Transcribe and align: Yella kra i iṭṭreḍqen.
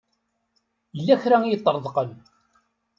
Yella 0.97 1.21
kra 1.21 1.37
i 1.43 1.49
iṭṭreḍqen. 1.55 2.11